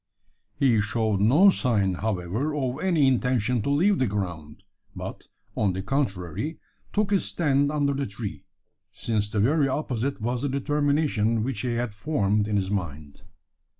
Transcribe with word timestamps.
He 0.55 0.81
showed 0.81 1.19
no 1.19 1.51
sign, 1.51 1.93
however, 1.93 2.55
of 2.55 2.81
any 2.81 3.05
intention 3.05 3.61
to 3.61 3.69
leave 3.69 3.99
the 3.99 4.07
ground; 4.07 4.63
but, 4.95 5.27
on 5.55 5.73
the 5.73 5.83
contrary, 5.83 6.57
took 6.91 7.11
his 7.11 7.25
stand 7.25 7.71
under 7.71 7.93
the 7.93 8.07
tree: 8.07 8.45
since 8.91 9.29
the 9.29 9.39
very 9.39 9.67
opposite 9.67 10.19
was 10.19 10.41
the 10.41 10.49
determination 10.49 11.43
which 11.43 11.59
he 11.61 11.75
had 11.75 11.93
formed 11.93 12.47
in 12.47 12.55
his 12.55 12.71
mind. 12.71 13.21